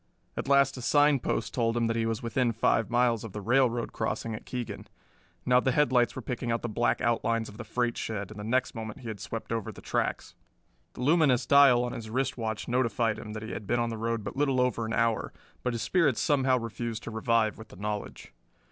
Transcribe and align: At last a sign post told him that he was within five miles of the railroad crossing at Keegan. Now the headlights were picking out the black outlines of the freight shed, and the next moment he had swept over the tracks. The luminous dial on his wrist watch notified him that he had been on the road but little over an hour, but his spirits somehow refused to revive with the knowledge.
At 0.35 0.47
last 0.47 0.77
a 0.77 0.81
sign 0.81 1.19
post 1.19 1.53
told 1.53 1.77
him 1.77 1.85
that 1.85 1.95
he 1.95 2.07
was 2.07 2.23
within 2.23 2.53
five 2.53 2.89
miles 2.89 3.23
of 3.23 3.33
the 3.33 3.39
railroad 3.39 3.93
crossing 3.93 4.33
at 4.33 4.47
Keegan. 4.47 4.87
Now 5.45 5.59
the 5.59 5.73
headlights 5.73 6.15
were 6.15 6.23
picking 6.23 6.51
out 6.51 6.63
the 6.63 6.67
black 6.67 7.01
outlines 7.01 7.47
of 7.49 7.57
the 7.57 7.63
freight 7.63 7.99
shed, 7.99 8.31
and 8.31 8.39
the 8.39 8.43
next 8.43 8.73
moment 8.73 9.01
he 9.01 9.09
had 9.09 9.19
swept 9.19 9.51
over 9.51 9.71
the 9.71 9.79
tracks. 9.79 10.33
The 10.93 11.01
luminous 11.01 11.45
dial 11.45 11.83
on 11.83 11.91
his 11.93 12.09
wrist 12.09 12.35
watch 12.35 12.67
notified 12.67 13.19
him 13.19 13.33
that 13.33 13.43
he 13.43 13.51
had 13.51 13.67
been 13.67 13.79
on 13.79 13.91
the 13.91 13.95
road 13.99 14.23
but 14.23 14.35
little 14.35 14.59
over 14.59 14.87
an 14.87 14.93
hour, 14.93 15.33
but 15.61 15.73
his 15.73 15.83
spirits 15.83 16.19
somehow 16.19 16.57
refused 16.57 17.03
to 17.03 17.11
revive 17.11 17.59
with 17.59 17.67
the 17.67 17.75
knowledge. 17.75 18.33